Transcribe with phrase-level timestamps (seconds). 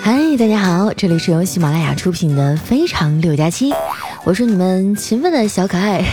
[0.00, 3.72] 嗨，大家好，这里是由喜马拉雅出品的《非常六加七》，
[4.24, 6.04] 我是你们勤奋的小可爱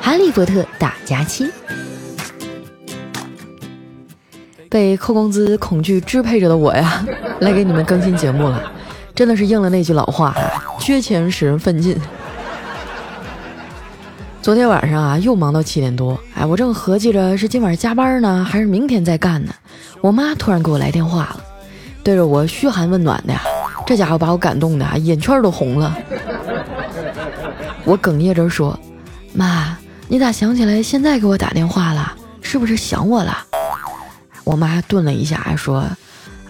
[0.00, 1.50] 哈利波特大假期。
[4.70, 7.04] 被扣工资恐惧支配着的我呀，
[7.40, 8.72] 来给你们更新节目了，
[9.14, 10.34] 真的是应了那句老话，
[10.80, 11.94] 缺钱使人奋进。
[14.46, 19.52] 昨天晚上啊，又忙到七点多，哎，我正合计着是今晚加班呢，还是明天再干呢，
[20.00, 21.40] 我妈突然给我来电话了。
[22.04, 23.42] 对着我嘘寒问暖的呀，
[23.84, 25.98] 这家伙把我感动的眼圈都红了。
[27.82, 28.78] 我哽咽着说
[29.34, 32.14] ：“妈，你咋想起来现在给我打电话了？
[32.40, 33.36] 是不是想我了？”
[34.44, 35.84] 我妈顿了一下说：“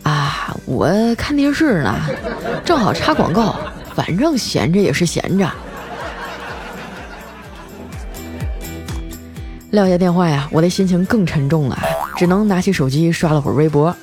[0.04, 1.94] 啊，我看电视呢，
[2.62, 3.56] 正好插广告，
[3.94, 5.50] 反正闲着也是闲着。”
[9.70, 11.78] 撂下电话呀，我的心情更沉重了，
[12.16, 13.94] 只能拿起手机刷了会儿微博。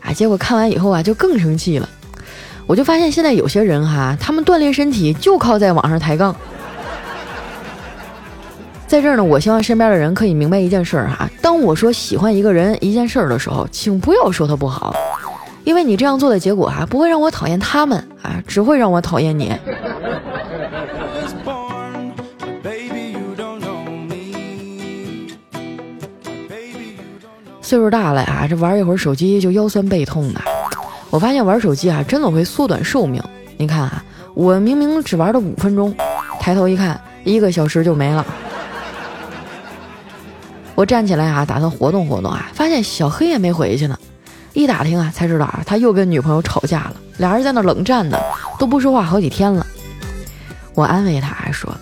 [0.00, 0.12] 啊！
[0.12, 1.88] 结果看完以后啊，就更生气了。
[2.66, 6.34] 我就发现现在有些人哈，他们锻炼身体就靠在网上抬杠。
[8.86, 14.92] 在这儿呢，我希望身边的人可以明白一件事儿哈：当我说喜欢一个人、一件事儿的时候，请不要说他不好，
[15.62, 19.52] 因为你这样做的结果哈，不会让我讨厌他们啊，只会让我讨厌你。
[27.72, 30.42] 岁数大了呀，这玩一会儿手机就腰酸背痛的。
[31.08, 33.18] 我发现玩手机啊，真的会缩短寿命。
[33.56, 35.94] 你看啊，我明明只玩了五分钟，
[36.38, 38.26] 抬头一看，一个小时就没了。
[40.74, 43.98] 我站起来啊，打算活动活动啊，发现小黑也没回去呢。
[44.52, 48.18] 一打听啊，才知道啊，他又跟女朋友吵架了，俩人在那冷战呢，
[48.58, 49.66] 都不说话好几天了。
[50.74, 51.74] 我安慰他还说：“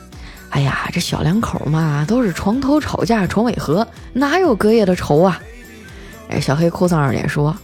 [0.50, 5.36] 哎呀，这小两口嘛，都是床头吵架床尾和，哪有隔夜的仇啊？”
[6.30, 7.54] 哎，小黑哭丧着脸说：“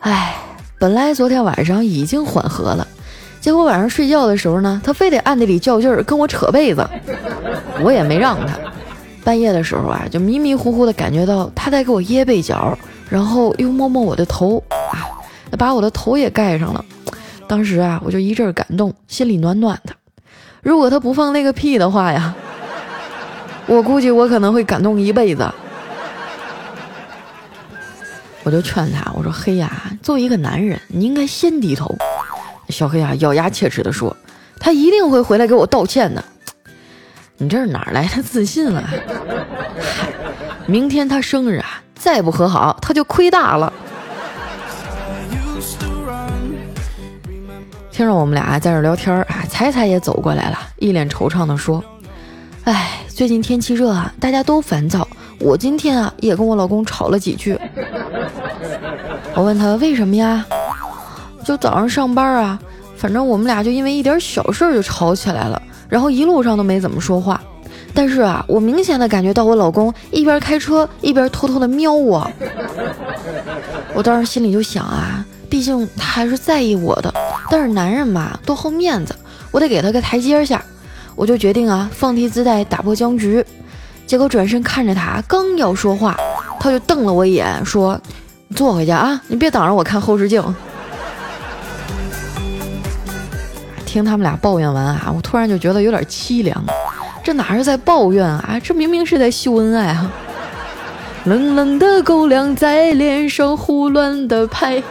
[0.00, 0.36] 哎，
[0.78, 2.86] 本来昨天晚上已经缓和了，
[3.40, 6.86] 结果晚上睡觉的时候呢，他非得暗地里较劲儿跟我扯被子，
[7.82, 8.54] 我也没让他。
[9.24, 12.76] 半夜的时候啊，就迷迷糊糊的感觉到他在给我掖被角，
[13.08, 15.08] 然后又摸摸我的头，啊，
[15.56, 16.84] 把我的头也盖上了。
[17.46, 19.94] 当时啊，我就一阵感动，心里暖暖的。
[20.60, 22.34] 如果他不放那个屁的话呀，
[23.66, 25.48] 我估计我可能会感动一辈子。”
[28.44, 29.70] 我就劝他，我说：“黑呀，
[30.02, 31.96] 作为一个男人，你应该先低头。”
[32.70, 34.16] 小黑啊，咬牙切齿地说
[34.58, 36.24] ：“他一定会回来给我道歉的。”
[37.38, 38.88] 你这是哪来的自信啊？
[40.66, 43.72] 明天他生日啊，再不和好，他就亏大了。
[47.90, 51.82] 听着我们俩在这聊天啊，彩彩也走过来了，一脸惆怅地说
[52.64, 55.06] ：“哎，最近天气热啊，大家都烦躁。”
[55.42, 57.58] 我今天啊也跟我老公吵了几句，
[59.34, 60.44] 我问他为什么呀？
[61.44, 62.58] 就早上上班啊，
[62.96, 67.40] 反正我们俩就因为一点小事就吵起来了，然后一路上都没怎么说话。
[67.92, 72.30] 但是啊，我明显的感觉到我老公一边开车一边偷偷的瞄我。
[73.92, 77.12] 我当时心里就想啊，毕竟他还是在意我的，
[77.50, 79.14] 但是男人嘛都好面子，
[79.50, 80.64] 我得给他个台阶下。
[81.14, 83.44] 我就决定啊，放低姿态，打破僵局。
[84.06, 86.16] 结果转身看着他，刚要说话，
[86.60, 87.98] 他就瞪了我一眼，说
[88.54, 90.42] ：“坐回去啊，你别挡着我看后视镜。”
[93.86, 96.62] 听他们俩抱怨完啊，我突然就觉得有点凄凉。
[97.24, 98.58] 这哪是在抱怨啊？
[98.62, 100.10] 这明明是在秀恩爱啊！
[101.24, 104.82] 冷冷的狗粮在脸上胡乱的拍。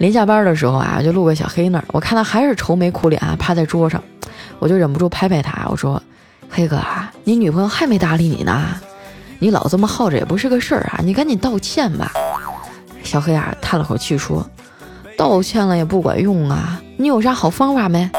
[0.00, 4.02] 临下班的时候啊，就路过小黑那儿，我看他还是愁眉苦脸啊，趴在桌上，
[4.58, 6.02] 我就忍不住拍拍他，我说
[6.48, 8.64] ：“黑哥啊，你女朋友还没搭理你呢，
[9.40, 12.10] 你老这么耗着也不是个事儿啊，你赶紧道歉吧。”
[13.04, 14.48] 小黑啊叹了口气说
[15.18, 18.10] ：“道歉了也不管用啊，你有啥好方法没？”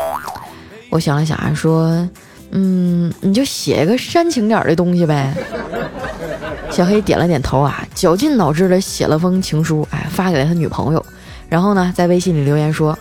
[0.91, 2.08] 我想了想啊，说
[2.53, 5.34] ：“嗯，你就写一个煽情点的东西呗。”
[6.70, 11.03] 小黑点了点头啊，绞尽脑汁的写了封情书，哎，发给了他女朋友。
[11.52, 12.98] 然后呢，在微信里留言说：“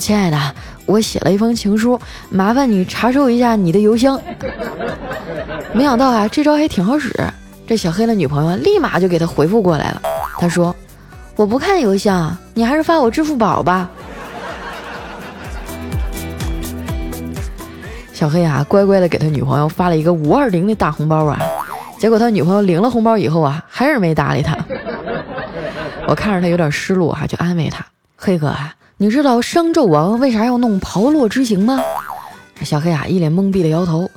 [0.00, 0.38] 亲爱的，
[0.86, 2.00] 我写了一封情书，
[2.30, 4.18] 麻烦你查收一下你的邮箱。
[5.74, 7.14] ”没想到啊，这招还挺好使。
[7.66, 10.00] 这小黑的女朋友立马就给他回复过来了。
[10.38, 10.74] 他说
[11.36, 13.90] ：“我不看邮箱，你还是发我支付宝吧。
[18.14, 21.38] ”小黑啊，乖乖的给他女朋友发了一个五二零的大红包啊。
[21.98, 24.56] 结果他女朋友领了红包以后啊，还是没搭理他。
[26.12, 27.82] 我看着他有点失落哈，就安慰他
[28.18, 31.80] ：“黑哥啊，你知道商纣王为啥要弄炮烙之刑吗？”
[32.62, 34.10] 小黑啊一脸懵逼的摇头：“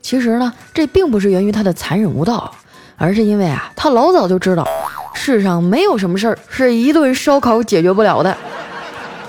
[0.00, 2.50] 其实呢，这并不是源于他的残忍无道，
[2.96, 4.66] 而是因为啊，他老早就知道，
[5.12, 8.34] 世上没有什么事儿是一顿烧烤解决不了的。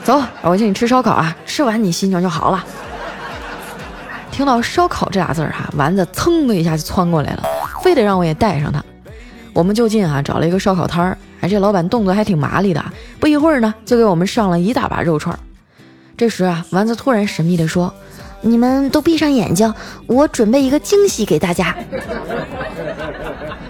[0.06, 2.64] 走，我请你吃烧烤啊，吃完你心情就好了。
[4.32, 7.44] 听到烧烤这俩字儿哈，丸子噌的一下就窜过来了，
[7.84, 8.82] 非得让我也带上他。
[9.52, 12.84] 我们就近啊找了一个烧烤摊儿，哎，这老板动作还挺麻利的，
[13.20, 15.38] 不一会儿呢就给我们上了一大把肉串。
[16.18, 17.94] 这时啊，丸子突然神秘地说。
[18.42, 19.74] 你们都闭上眼睛，
[20.08, 21.76] 我准备一个惊喜给大家。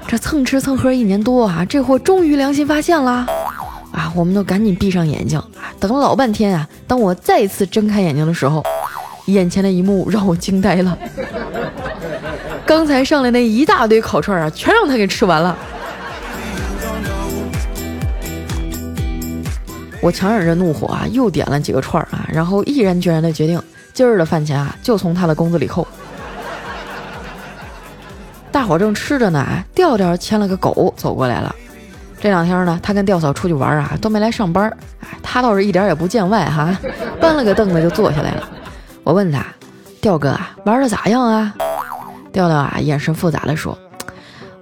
[0.06, 3.26] 这蹭吃蹭喝一年多啊，这货终于良心发现了
[3.92, 4.14] 啊！
[4.16, 5.42] 我们都赶紧闭上眼睛，
[5.80, 6.70] 等了老半天啊。
[6.86, 8.64] 当我再次睁开眼睛的时候，
[9.26, 10.96] 眼前的一幕让我惊呆了。
[12.64, 15.58] 刚才上来那一大堆烤串啊，全让他给吃完了。
[20.02, 23.62] 我强忍着怒火啊，又点了几个串儿啊，然后毅然决然的决定。
[23.94, 25.86] 今儿的饭钱啊，就从他的工资里扣。
[28.52, 31.54] 大伙正吃着呢，调调牵了个狗走过来了。
[32.22, 34.70] 这两天呢，他跟调嫂出去玩啊，都没来上班。
[35.02, 36.78] 哎，他倒是一点也不见外哈，
[37.20, 38.50] 搬了个凳子就坐下来了。
[39.04, 39.46] 我问他
[40.00, 41.54] ：“调哥啊，玩的咋样啊？”
[42.32, 43.78] 调调啊，眼神复杂的说：“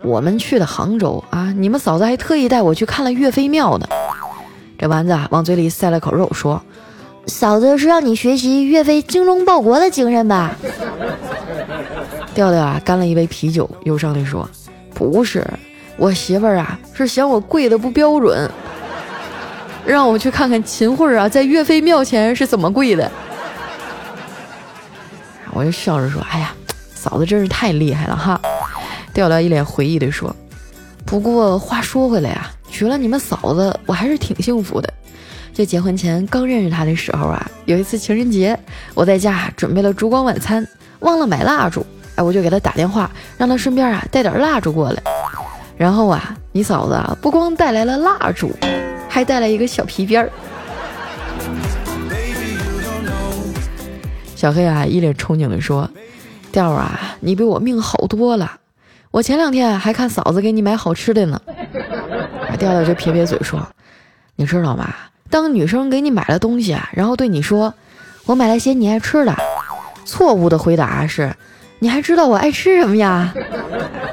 [0.01, 3.87] 我们去的杭州啊，你们嫂子还特意带我去看了岳飞庙呢。”
[4.77, 6.61] 这丸子啊，往嘴里塞了口肉说。
[7.25, 10.55] 嫂子是让你学习岳飞精忠报国的精神吧？
[12.33, 14.49] 调调啊，干了一杯啤酒，忧伤地说
[14.95, 15.45] ：“不是，
[15.97, 18.49] 我媳妇儿啊，是嫌我跪的不标准，
[19.85, 23.11] 让我去看看秦桧啊，在岳飞庙前是怎么跪的。”
[25.51, 26.53] 我就笑着说：“哎呀，
[26.95, 28.39] 嫂子真是太厉害了哈！”
[29.13, 30.33] 调调一脸回忆地说
[31.05, 34.93] ：“不过话说回来啊，娶了你们嫂子，我还是挺幸福的。”
[35.51, 38.55] 就结婚前刚认识他的时候啊，有一次情人节，
[38.93, 40.63] 我在家准备了烛光晚餐，
[40.99, 41.83] 忘了买蜡烛，
[42.13, 45.01] 哎，我就给他打电话，让他顺便啊带点蜡烛过来。
[45.75, 48.51] 然后啊，你嫂子啊不光带来了蜡烛，
[49.09, 50.29] 还带来一个小皮鞭儿。
[54.35, 55.89] 小黑啊一脸憧憬地说
[56.53, 58.59] ：“调儿啊，你比我命好多了，
[59.09, 61.41] 我前两天还看嫂子给你买好吃的呢。”
[62.57, 63.65] 调调就撇撇嘴说
[64.35, 64.93] ：“你知道吗？”
[65.29, 67.73] 当女生给你买了东西啊，然后对你说
[68.25, 69.35] ：“我买了些你爱吃的。”
[70.05, 71.35] 错误的回答是
[71.79, 73.33] ：“你还知道我爱吃什么呀？”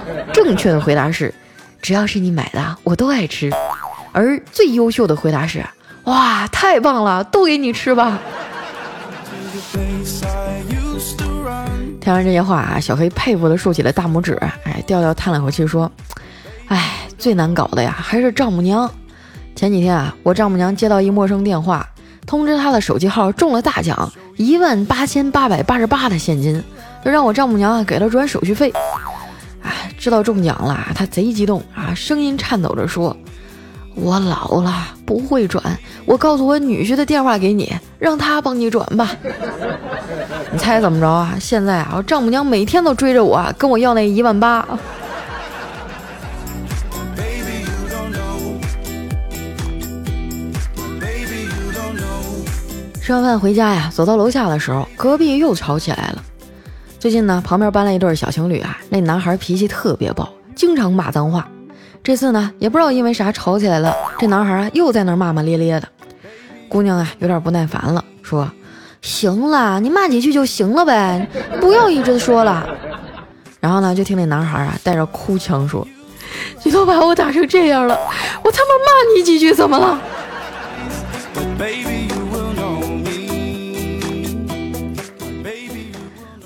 [0.35, 1.33] 正确的回答是
[1.81, 3.51] ：“只要是你买的，我都爱吃。”
[4.13, 5.65] 而最优秀的回答是
[6.05, 8.19] ：“哇，太棒了，都给你吃吧。”
[12.01, 14.35] 听完这些话啊，小黑佩服的竖起了大拇指。
[14.65, 15.91] 哎，调调叹了口气说
[16.69, 18.91] ：“哎，最难搞的呀，还是丈母娘。”
[19.57, 21.89] 前几天啊，我丈母娘接到一陌生电话，
[22.27, 26.63] 通知她的手机号中了大奖，一万八千八百八十八的现金，
[27.05, 28.73] 就让我丈母娘给她转手续费。
[29.63, 33.17] 哎，知道中奖了，她贼激动啊，声音颤抖着说
[33.95, 34.75] ：“我老了
[35.07, 35.63] 不会转，
[36.05, 39.09] 我告诉我女婿的电话给你，让他帮你转吧。
[40.51, 41.37] ”你猜怎么着啊？
[41.41, 44.67] 现在啊，我丈母娘每天都追着我，跟我要那一万八。
[53.05, 56.25] 吃完饭回家呀，走到楼下的时候，隔壁又吵起来了。
[56.99, 61.47] 最近呢，旁边搬来一对小情侣啊，那男孩脾气特别暴，经常骂脏话。
[62.03, 65.89] 这次呢，也不知道因为啥吵起来了，这男孩啊又在那骂骂咧咧的。
[66.67, 68.51] 姑娘啊有点不耐烦了，说
[69.03, 71.29] ：“行了，你骂几句就行了呗，
[71.61, 72.67] 不要一直说了。”
[73.61, 75.87] 然后呢，就听那男孩啊带着哭腔说
[76.65, 77.95] ：“你都把我打成这样了，
[78.43, 80.01] 我他妈骂你几句怎么了？”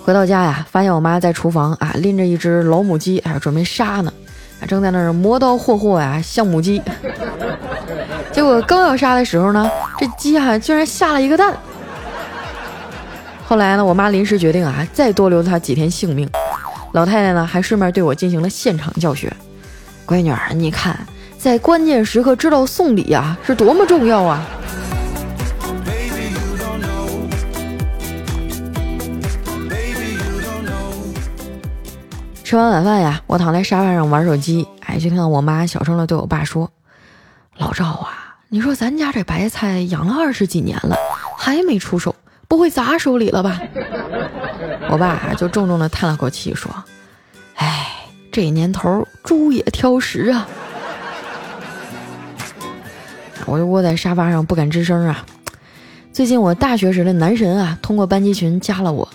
[0.08, 4.10] 回到家呀，发现我妈在厨房啊拎着一只老母鸡，哎，准备杀呢，
[4.66, 6.80] 正在那儿磨刀霍霍呀，像母鸡。
[8.32, 11.54] 结果刚要杀的时候呢，这鸡啊居然下了一个蛋。
[13.44, 16.26] 后来呢，我妈临时决定啊，再多留它几天性命。
[16.92, 19.30] 老太太呢，还顺便对我进行了现场教学。
[20.06, 20.98] 闺女儿，你看，
[21.36, 24.42] 在关键时刻知道送礼啊，是多么重要啊！
[32.49, 36.71] 吃完晚饭呀，我躺在沙发上玩手机，哎，就听到我妈小声的对我爸说
[37.59, 40.97] ：“老赵啊，你说咱家这白菜养了二十几年了，
[41.37, 42.17] 还没出手，
[42.49, 43.61] 不会砸手里了吧？”
[44.88, 46.75] 我爸就重重的叹了口气说
[47.57, 47.87] ：“哎，
[48.33, 50.49] 这年头猪也挑食啊。”
[53.45, 55.23] 我就窝在沙发上不敢吱声啊。
[56.14, 59.07] 最近我大学时的男神啊，通过班级群加了我。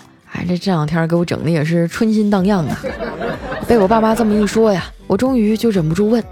[0.48, 2.78] 这这两天给我整的也是春心荡漾啊。
[3.66, 6.22] 被我爸妈这么一说呀，我终于就忍不住问：“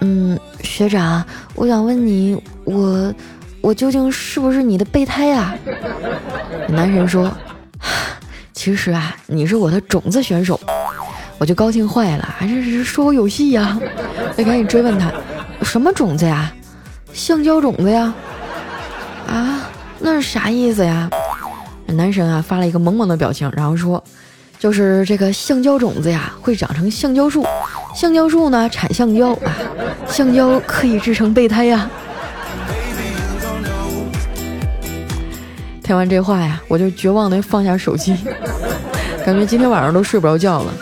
[0.00, 1.24] 嗯，学长，
[1.54, 3.14] 我想问你，我
[3.60, 5.54] 我究竟是不是你的备胎啊？”
[6.68, 7.32] 男神说
[8.52, 10.58] ：“其实啊，你是我的种子选手。”
[11.38, 13.76] 我就高兴坏了，这是说我有戏呀！
[14.36, 15.10] 我赶紧追问他
[15.62, 16.52] ：“什么种子呀？
[17.12, 18.14] 橡胶种子呀？
[19.26, 21.10] 啊，那是啥意思呀？”
[21.92, 24.02] 男神啊发了一个萌萌的表情，然后说。
[24.58, 27.44] 就是这个橡胶种子呀，会长成橡胶树，
[27.96, 29.50] 橡胶树呢产橡胶啊，
[30.06, 31.90] 橡胶可以制成备胎呀。
[35.82, 38.16] 听完这话呀，我就绝望的放下手机，
[39.26, 40.72] 感觉今天晚上都睡不着觉了。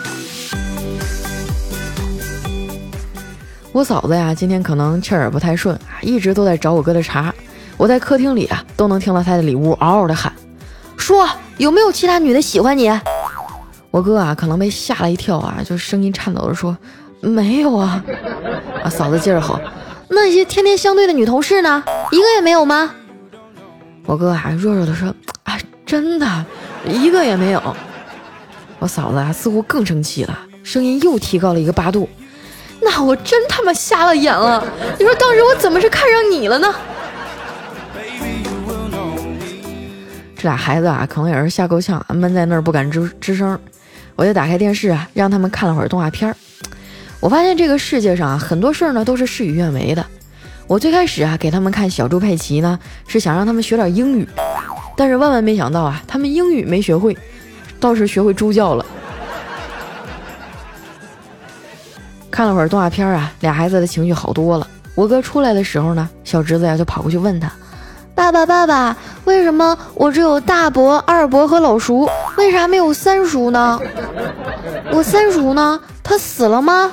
[3.71, 7.33] 我嫂子呀，今天可能气儿不太顺啊，一直都在找我哥的茬。
[7.77, 10.31] 我在客厅里啊，都能听到他的里屋嗷嗷的喊
[11.11, 11.27] ：“说
[11.57, 12.89] 有没有其他女的喜欢你？”
[13.91, 16.77] 我哥啊，可能被吓了一跳啊，就声音颤抖的说
[17.19, 18.01] ：“没有啊。”
[18.81, 19.59] 啊，嫂子接着吼
[20.07, 21.83] ：“那些天天相对的女同事呢？
[22.11, 22.89] 一个也没有吗？”
[24.07, 25.13] 我哥啊，弱弱的说
[25.43, 26.45] ：“啊，真的，
[26.85, 27.61] 一个也没有。”
[28.79, 32.07] 我嫂子啊，似乎更生气了，声音又提高了一个八度
[32.81, 34.63] ：“那我真他妈瞎了眼了！
[34.97, 36.73] 你说当时我怎么是看上你了呢？”
[40.41, 43.59] 这俩孩子啊，可能也是吓够呛，闷在那儿不敢吱吱声。
[44.15, 46.35] 我就打开电视啊，让他们看了会儿动画片儿。
[47.19, 50.03] 我发现这个世界上啊，很多事儿呢都是事与愿违的。
[50.65, 54.27] 我最开始啊给他们看小猪佩奇呢，是想让他们学点英语，
[54.97, 57.15] 但是万万没想到啊，他们英语没学会，
[57.79, 58.83] 倒是学会猪叫了。
[62.31, 64.67] 看了会儿动画片儿啊，俩孩子的情绪好多了。
[64.95, 67.51] 我哥出来的时候呢，小侄子呀就跑过去问他。
[68.13, 73.79] 爸爸，爸爸，为什么我只有大伯、二伯和老叔，为啥没有三叔呢？
[74.91, 75.79] 我三叔呢？
[76.03, 76.91] 他死了吗？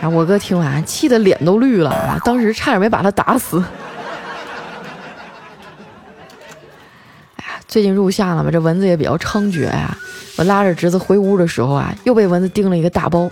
[0.00, 0.08] 啊！
[0.08, 2.18] 我哥听完，气得脸都绿了啊！
[2.24, 3.62] 当时差点没把他打死。
[7.36, 9.96] 哎呀，最近入夏了嘛，这蚊子也比较猖獗呀。
[10.36, 13.28] 我拉着侄子回屋的时候啊，又被蚊子叮了一个大包。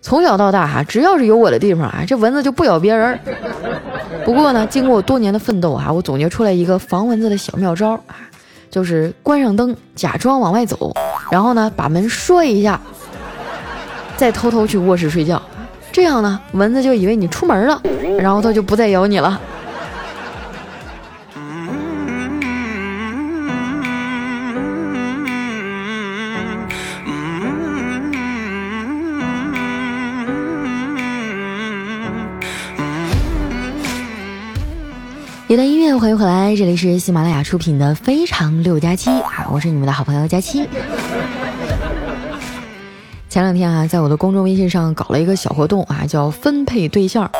[0.00, 3.18] 从小到大哈，只要是有我的地方啊，这蚊子就不咬别人。
[4.24, 8.14] 不过呢，经过多年的奋斗啊，我总结出来一个防蚊子的小妙招啊，
[8.70, 10.94] 就是关上灯，假装往外走，
[11.30, 12.80] 然后呢把门摔一下，
[14.16, 15.40] 再偷偷去卧室睡觉。
[15.90, 17.82] 这样呢，蚊子就以为你出门了，
[18.18, 19.40] 然后它就不再咬你了。
[35.52, 40.66] 一段音乐，欢迎回来，这里是喜马拉雅出品的《非常六加七》啊，我是你们的好朋友佳期。
[43.28, 47.30] 前两天啊，在我的公众微信上搞了一个小活动啊，叫分配对象。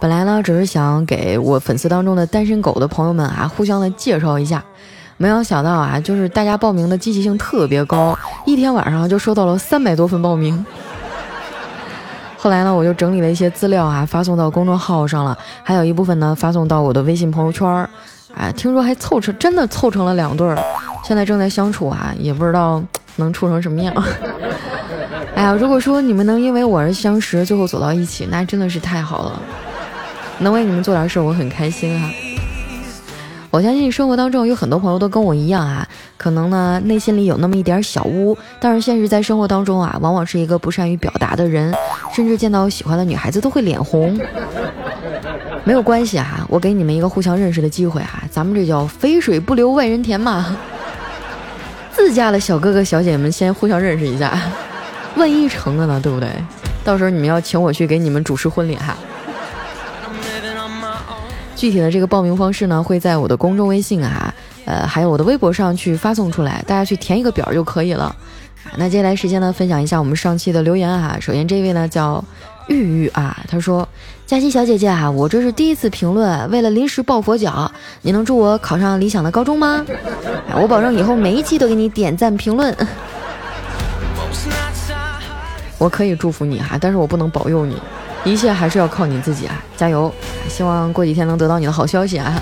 [0.00, 4.64] 本来呢，只是想给我粉丝当中的单身狗的朋友们啊，互相的介绍一下。
[5.16, 10.66] 没有想到啊，就是大家报名的积极性特别高，一天晚上就收到了三百多份报名。
[12.42, 17.88] 后来呢，我就整理了一些资料啊，发送到公众号上了，还有一部分呢发送到我的微信朋友圈儿。
[18.34, 20.58] 哎，听说还凑成，真的凑成了两对儿，
[21.04, 22.82] 现在正在相处啊，也不知道
[23.14, 23.94] 能处成什么样。
[25.36, 29.40] 哎呀，如果说你们能因为我而相识，最后走到一起，那真的是太好了，
[30.40, 32.10] 能为你们做点事儿，我很开心哈。
[33.52, 41.70] 我相信生活当中有很多朋友都跟我一样啊，可能呢内心里有那么一点小污，但是现实在生活当中啊，往往是一个不善于表达的人，
[42.14, 44.18] 甚至见到喜欢的女孩子都会脸红。
[45.64, 50.56] 没有关系啊，我给你们一个互相认识的机会啊，咱们这叫肥水不流外人田嘛。
[51.92, 54.32] 自家的小哥哥小姐姐们先互相认识一下，
[55.14, 56.30] 万一成了呢，对不对？
[56.82, 58.96] 到时候你们要请我去给你们主持婚礼哈。
[61.62, 68.12] 具体的这个报名方式呢，会在我的公众微信啊，呃，还有我的微博上去发送出来，大家去填一个表就可以了。
[68.76, 71.16] 那接下来时间呢，分享一下我们上期的留言啊。
[71.20, 72.24] 首先这位呢叫
[72.66, 73.88] 玉玉啊，他说
[74.26, 79.86] ：“佳琪小姐姐啊，我这是第一次评论，为了临时抱佛脚，你能祝我考上理想的高中吗？
[80.60, 82.76] 我保证以后每一期都给你点赞评论。
[85.78, 87.76] 我可以祝福你哈，但是我不能保佑你。”
[88.24, 89.62] 一切还是要靠你自己啊！
[89.76, 90.12] 加油！
[90.48, 92.40] 希望过几天能得到你的好消息啊！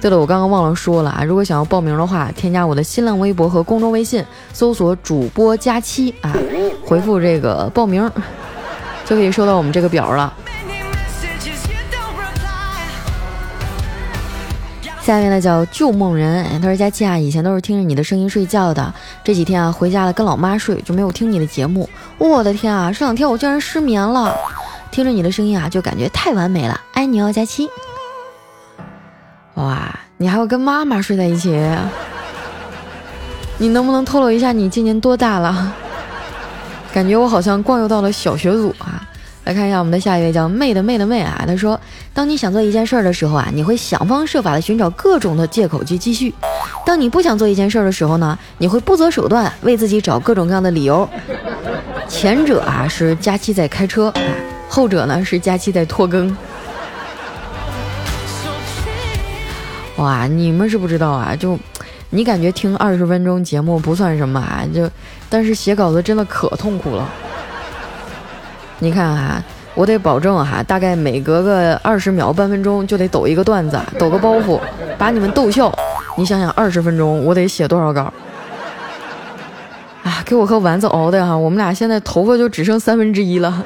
[0.00, 6.34] 对了，我刚刚忘了说了啊，如果想要报名的话，添加我的新浪微博和公众微信，搜索主播佳期啊，
[6.84, 8.10] 回复这个报名，
[9.04, 10.32] 就可以收到我们这个表了。
[15.04, 21.86] 下面呢叫旧梦人，他说佳期啊，以前都是听着你的声音睡觉的，这几天啊回家了跟老妈睡，就没有听你的节目。
[22.16, 24.34] 我的天啊，这两天我竟然失眠了，
[24.90, 27.68] 听着你的声音啊，就感觉太完美了，爱你哦，佳期。
[29.56, 31.50] 哇，你还要跟妈妈睡在一起？
[33.58, 35.74] 你能不能透露一下你今年多大了？
[36.94, 38.93] 感觉我好像逛游到了小学组啊。
[39.44, 41.78] 来看一下我们的下一位叫妹的妹的妹啊，他说：
[42.14, 46.32] 当你想做一件事儿的时候啊，你会想方设法的寻找各种的借口去继续；
[46.86, 51.06] 当你不想做一件事儿的时候呢，你会不择手段为自己找各种各样的理由。
[52.08, 54.10] 前者啊是佳期在开车，
[54.66, 56.34] 后者呢是佳期在拖更。
[59.96, 61.58] 哇，你们是不知道啊，就
[62.08, 64.90] 你感觉听二十分钟节目不算什么啊，就
[65.28, 67.06] 但是写稿子真的可痛苦了。
[68.84, 69.42] 你看哈，
[69.74, 74.60] 我得保证哈，大概每隔个二十秒、半分钟就得抖一个段子，抖个包袱，
[74.98, 75.72] 把你们逗笑。
[76.18, 78.12] 你想想，二十分钟我得写多少稿？
[80.02, 83.64] 啊，给我和丸子熬的哈，我们俩现在头发就只剩三分之一了。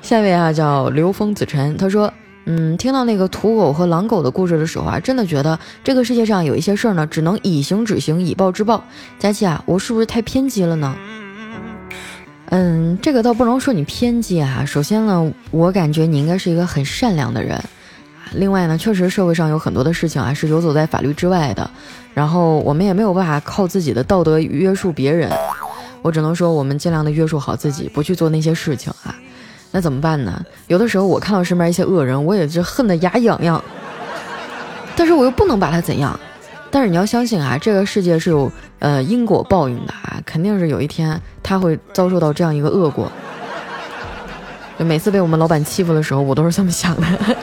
[0.00, 2.12] 下一位啊，叫刘峰子晨，他说，
[2.44, 8.84] 嗯，听到那个土狗和狼狗的故事的时候啊，真的觉得这个世界上有一些事儿呢，只能以刑止刑，以暴制暴。
[9.18, 10.94] 佳琪啊，我是不是太偏激了呢？
[12.50, 14.64] 嗯，这个倒不能说你偏激啊。
[14.66, 17.62] 首先呢，我感觉你应该是一个很善良的人。
[18.32, 21.70] 另外呢，确实社会上有很多的事情啊是游走在法律之外的。
[22.14, 25.30] 然后我们也没有办法靠自己的道德约束别人。
[26.00, 29.14] 我只能说，我们尽量的约束好自己，不去做那些事情啊。
[29.70, 30.42] 那怎么办呢？
[30.68, 33.62] 有的时候我看到身边一些恶人，我也是恨得牙痒痒。
[34.96, 36.18] 但是我又不能把他怎样。
[36.70, 43.10] 但是你要相信啊，这个世界是有呃因果报应的啊，肯定是有一天他会遭受到这样一个恶果。
[44.78, 47.06] 就每次被我们老板欺负的时候，我都是这么想的。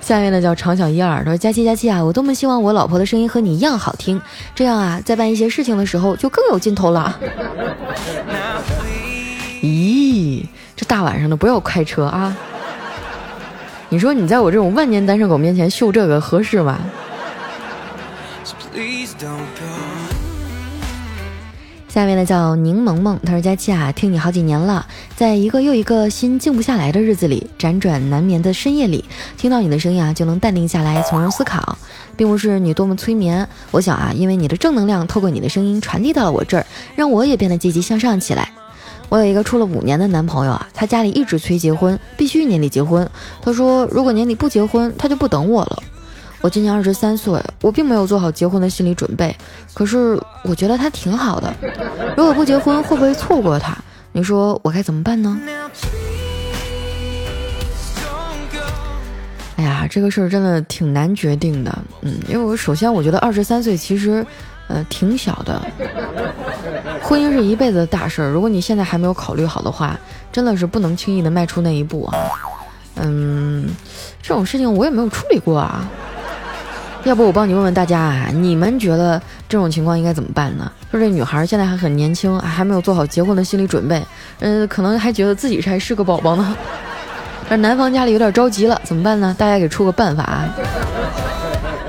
[0.00, 4.20] 下面呢叫长小一二，他说佳期佳期啊，我多么希望我老婆的声音和你一样好听，
[4.54, 7.18] 这样啊，在办一些事情的时候就更有劲头了。
[9.62, 10.44] 咦，
[10.76, 12.36] 这大晚上的不要开车啊！
[13.88, 16.80] 你说你在我这种万年单身狗面前秀这个合适吗？
[21.88, 29.04] 下面呢叫柠檬萌，他说佳期啊，听你好几年了，在一个又一个心静不下来的日子里，辗转难眠的深夜里，
[29.36, 31.78] 听到你的声音啊，就能淡定下来，从容思考，
[32.16, 36.66] 并不是你多么催眠，我想啊，因为你的正能量透过你的声音传递到了我这儿，
[36.96, 38.50] 让我也变得积极向上起来。
[39.14, 43.08] 我有一个处了五年的男朋友啊，他家里一直催结婚，必须年底结婚。
[43.40, 45.80] 他说如果年底不结婚，他就不等我了。
[46.40, 49.32] 我今年二十三岁，我并没有做好结婚的心理准备。
[49.72, 51.54] 可是我觉得他挺好的，
[52.16, 53.78] 如果不结婚会不会错过他？
[54.10, 55.38] 你说我该怎么办呢？
[59.54, 61.78] 哎呀，这个事儿真的挺难决定的。
[62.00, 64.26] 嗯，因为我首先我觉得二十三岁其实。
[64.66, 65.60] 呃，挺小的，
[67.02, 68.30] 婚姻是一辈子的大事儿。
[68.30, 69.98] 如果你现在还没有考虑好的话，
[70.32, 72.16] 真的是不能轻易的迈出那一步啊。
[72.96, 73.68] 嗯，
[74.22, 75.86] 这种事情我也没有处理过啊。
[77.04, 80.72] 要不我帮你问问大家啊，你们觉得这种情况应该怎么办呢？
[80.90, 84.02] 说这女孩现在还很年轻，还没有做好结婚的心理准备，
[84.40, 86.56] 嗯，可能还觉得自己还是个宝宝呢。
[87.46, 89.36] 但男方家里有点着急了，怎么办呢？
[89.38, 90.48] 大家给出个办法啊。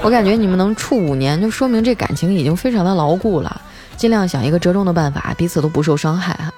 [0.05, 3.59] 我感觉你们能处五年，就说明这感情已经非常的牢固了。
[3.97, 6.53] 尽量想一个折中的办法，彼此都不受伤害哈。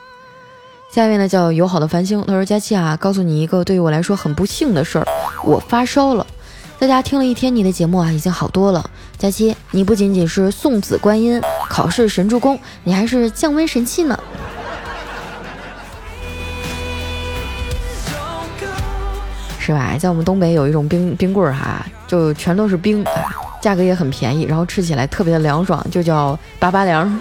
[0.91, 5.07] 下面呢叫友好的繁星，他说：“佳期啊，告诉你一个对于我来说很不幸的事儿，
[5.45, 6.27] 我发烧了。
[6.77, 8.83] 在家听了一天你的节目啊，已经好多了。
[9.17, 14.19] 佳期，你不仅仅是送子观音、考试神助攻，你还是降温神器呢。
[19.67, 19.97] 是吧？
[19.99, 23.03] 在我们东北有一种冰冰棍儿哈。”就全都是冰，
[23.61, 27.19] 价格也很便宜，然后吃起来特别的凉爽，就叫拔拔凉。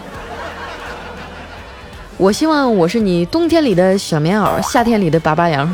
[2.17, 5.69] 我希望我是你冬天里的小棉袄，夏天里的拔拔凉。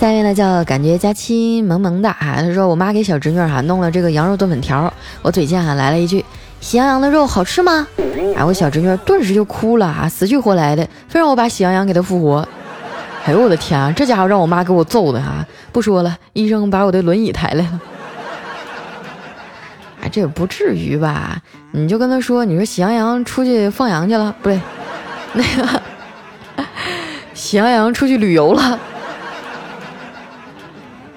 [0.00, 6.24] 下面呢叫感觉佳期萌萌的啊，他说我妈给小侄女哈弄了这个羊肉炖粉条，我嘴贱哈来了一句。
[6.60, 7.86] 喜羊羊的肉好吃吗？
[8.36, 12.46] 啊，我小侄女顿时就哭了啊，死去活来的，非让我把喜羊羊给她复活。
[13.24, 15.46] 哎呦我的天啊，这家伙让我妈给我揍的啊！
[15.72, 17.80] 不说了，医生把我的轮椅抬来了。
[20.02, 21.40] 哎，这也不至于吧？
[21.72, 24.60] 你就跟他说，你说喜羊羊出去放羊去了，不对，
[25.34, 25.82] 那个
[27.34, 28.78] 喜羊羊出去旅游了。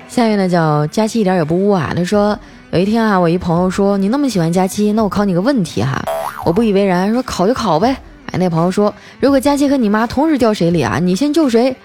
[0.08, 2.38] 下面呢叫佳期一点也不污啊，他说。
[2.72, 6.00] 有一天啊，我一朋友说你那么喜欢佳期，那我考你个问题哈。
[6.46, 7.98] 我不以为然，说考就考呗。
[8.32, 11.76] 哎，那朋友说，如果佳期和你妈同时掉水里啊，你先救谁？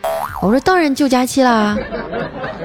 [0.43, 1.75] 我说当然救佳期啦。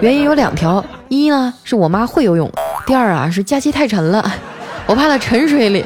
[0.01, 2.51] 原因有两条，一呢是我妈会游泳，
[2.86, 4.29] 第二啊是佳期太沉了，
[4.86, 5.86] 我怕她沉水里。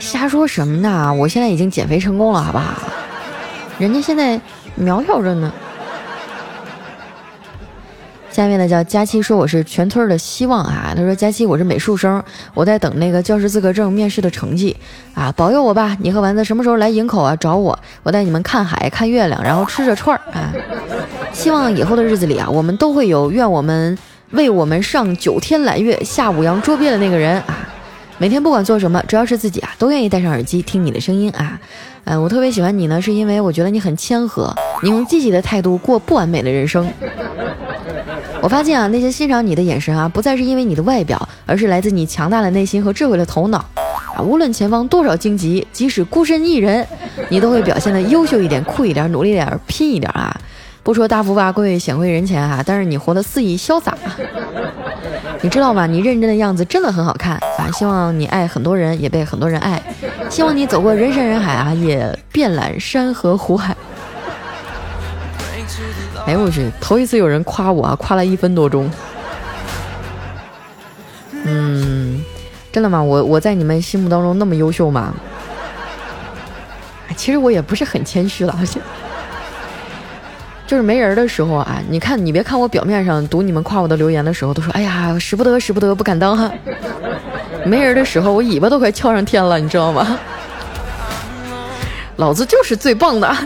[0.00, 1.12] 瞎说什么呢？
[1.12, 2.72] 我现在已经减肥成功了，好不好？
[3.78, 4.40] 人家现在
[4.76, 5.52] 苗条着呢。
[8.32, 10.94] 下面呢叫佳期说我是全村的希望啊。
[10.96, 12.22] 他说佳期我是美术生，
[12.54, 14.74] 我在等那个教师资格证面试的成绩
[15.12, 15.94] 啊，保佑我吧！
[16.00, 17.36] 你和丸子什么时候来营口啊？
[17.36, 20.50] 找我，我带你们看海看月亮，然后吃着串儿啊。
[21.34, 23.98] 希望以后的日子里啊，我们都会有愿我们
[24.30, 27.68] 为我们上九天揽月下五洋捉鳖的那个人啊。
[28.16, 31.60] 每天不管做什么，只要是自己啊，都愿意戴上耳机听你的声音啊。
[32.04, 36.90] 嗯，我特别喜欢你呢，是因为我觉得你很谦和，你用积极的态度过不完美的人生。
[38.42, 44.20] 我发现啊，那些欣赏你的眼神啊，不再是因为你的外表，而是来自你强大的内心和智慧的头脑啊。
[44.20, 46.84] 无论前方多少荆棘，即使孤身一人，
[47.28, 50.36] 你都会表现的优秀一点、酷一点、努力点、拼一点啊。
[50.82, 53.96] 不说大富大贵、显贵人前啊，但是你活得肆意潇洒，
[55.40, 55.86] 你知道吗？
[55.86, 57.70] 你认真的样子真的很好看啊！
[57.72, 59.80] 希望你爱很多人，也被很多人爱。
[60.28, 63.76] 希望你走过人山人海啊，也遍览山河湖海。
[66.26, 68.90] 哎呦我去，头一次有人夸我啊，夸了一分多钟。
[71.44, 72.24] 嗯，
[72.70, 73.02] 真的吗？
[73.02, 75.12] 我我在你们心目当中那么优秀吗？
[77.16, 78.56] 其实我也不是很谦虚了，
[80.66, 81.82] 就是没人的时候啊。
[81.88, 86.50] 你看，你别看我表面上读你们夸我的留言的时候，都说哎呀，使不得，使不得，不敢当哈。
[87.66, 90.18] 没人的时候，我尾巴都快翘上天了，你知道吗？
[92.16, 93.36] 老子就是最棒的。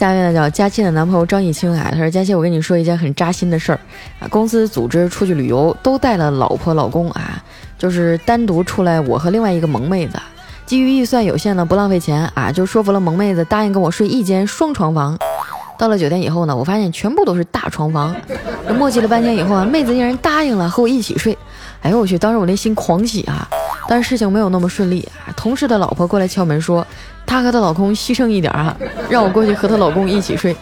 [0.00, 3.78] 下面呢叫佳期的男朋友张艺清啊，他说佳期，我跟你说一件很扎心的事儿
[4.18, 7.38] 啊，公司组织出去旅游都带了老婆老公啊，
[7.76, 10.18] 就是单独出来我和另外一个萌妹子，
[10.64, 15.18] 基于预算有限呢，不浪费钱啊，就说服了萌妹子答应跟我睡一间双床房。
[15.78, 18.16] 到了酒店以后呢，我发现全部都是大床房，
[18.78, 21.36] 磨叽了半天以后啊，妹子竟然答应了和我一起睡。
[21.82, 23.46] 哎呦我去，当时我那心狂喜啊，
[23.90, 26.86] 但事情没有那么顺利啊，同事的老婆过来敲门说。
[27.26, 28.76] 她和她老公牺牲一点啊，
[29.08, 30.54] 让我过去和她老公一起睡。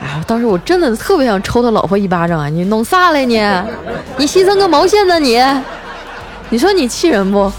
[0.00, 2.48] 哎呀，当时我真的特别想抽她老婆一巴掌啊！
[2.48, 3.34] 你弄啥嘞你？
[4.16, 5.38] 你牺牲个毛线呢你？
[6.48, 7.52] 你说你气人不？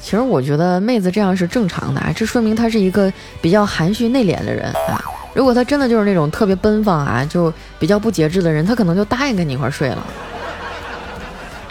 [0.00, 5.04] 其实我觉得妹子这样是正常的啊，这说明她是一个比较含蓄内敛的人啊。
[5.34, 10.06] 如果她真的就是那种特别奔放啊，就比较不节制的人，她可能就答应跟你一块睡了。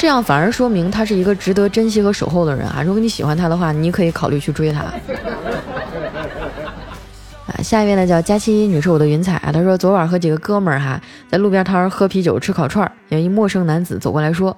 [0.03, 2.83] 这样反而说明他是一个值得珍惜和守候的人啊！
[2.85, 4.81] 如果你喜欢他的话，你可以考虑去追他。
[7.47, 14.53] 啊，下一位呢叫佳期女士，我的云彩啊，她说昨晚和几个哥们儿哈在路边摊喝啤酒吃烤串，有一陌生男子走过来说：“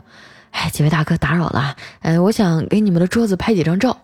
[0.49, 3.95] 哎，几位大哥打扰了，呃，我想给你们的桌子拍几张照。”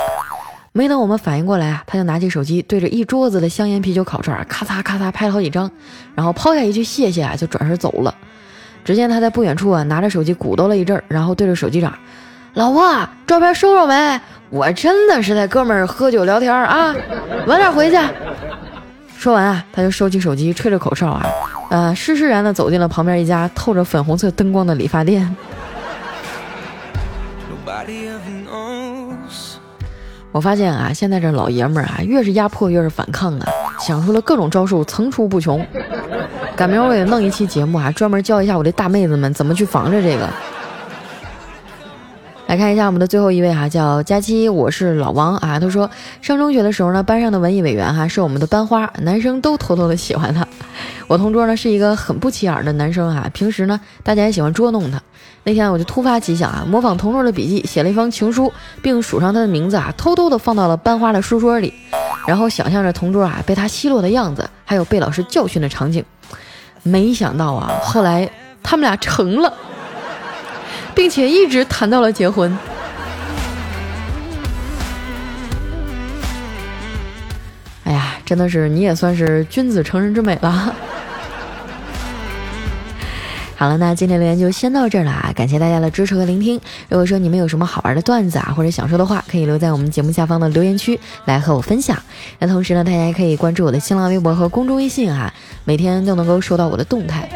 [0.73, 5.71] 没等我们反应过来啊，他就拿起手机对着一桌子的香烟啤酒烤串咔嚓咔嚓拍了好几张，
[6.13, 8.13] 然后抛下一句谢谢啊，就转身走了。
[8.83, 11.93] 只见他在不远处啊，拿着手机鼓捣了一阵儿，然后对着手机长
[12.55, 14.19] ：“老婆，照片收着没？
[14.49, 16.93] 我真的是在哥们儿喝酒聊天啊，
[17.47, 17.97] 晚点回去。”
[19.17, 21.25] 说完啊，他就收起手机，吹着口哨啊，
[21.69, 25.35] 呃，施施然的走进了旁边一家透着粉红色灯光的理发店。
[30.31, 33.45] 我发现啊，现在这老爷们儿啊，越是压迫越是反抗啊，
[33.79, 35.63] 想出了各种招数，层出不穷。
[36.61, 40.29] 赶明儿我也弄一期节目啊，专门教一下我这大妹子们怎么去防着这个。
[42.45, 45.59] 来看一下我们的最后一位哈，叫佳期，我是老王啊。
[45.59, 45.89] 他说
[46.21, 50.47] 上中学的时候呢，班上的文艺委员哈是我们的班花，男生都偷偷的喜欢他。
[51.07, 55.01] 我同桌呢是一个很不起眼的男生哈，平时呢大家也喜欢捉弄他。
[55.41, 61.73] 那天我就突发奇想啊，模仿同桌的笔记写了一封情书，并署上他的名字啊，偷偷的放到了班花的书桌里，
[62.27, 66.05] 然后想象着同桌啊被他奚落的样子，还有被老师教训的场景。
[66.83, 68.29] 没想到啊，后来
[68.63, 69.53] 他们俩成了，
[70.95, 72.57] 并且一直谈到了结婚。
[77.83, 80.73] 哎呀，真的是你也算是君子成人之美了。
[83.61, 85.31] 好了，那今天留言就先到这儿了啊！
[85.35, 86.59] 感谢大家的支持和聆听。
[86.89, 91.95] 如果说你们有什么好玩的段子啊，或者想说的话，可以留在我们节目下方的留言区来和我分享。
[92.39, 95.31] 那同时呢，大家也可以关注我的新浪微博和公众微信啊，
[95.63, 97.29] 每天都能够收到我的动态。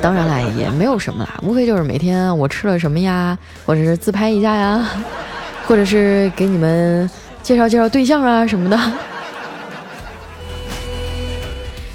[0.00, 4.84] 当然了，也没有什么啦，无非就是每天我吃了什么呀，或者是自拍一下呀，
[5.68, 7.08] 或者是给你们
[7.44, 8.76] 介绍介绍对象啊什么的。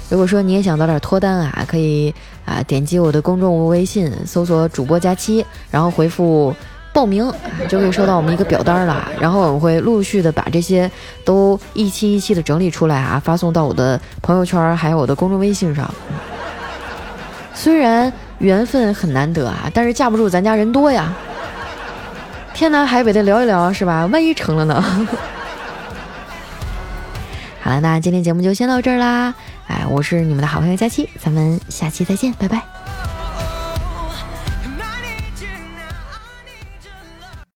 [0.08, 2.14] 如果说你也想早点脱单啊，可以
[2.46, 6.54] 啊点击我的公众微信，搜索主播佳期，然后回复
[6.94, 7.30] 报名，
[7.68, 9.06] 就可以收到我们一个表单了。
[9.20, 10.90] 然后我们会陆续的把这些
[11.24, 15.92] 都一期一期的整理出来啊，发送到我的朋友圈还有我的公众微信上。
[17.52, 21.12] 虽然缘分很难得啊，但是架不住咱家人多呀，
[22.54, 24.06] 天南海北的聊一聊是吧？
[24.06, 24.82] 万一成了呢？
[27.60, 29.34] 好了，那今天节目就先到这儿啦。
[29.68, 32.77] 哎，我是你们的好朋友佳期，咱们下期再见，拜拜。